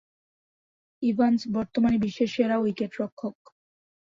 [1.03, 3.35] Evans বর্তমানে বিশ্বের সেরা উইকেট-রক্ষক।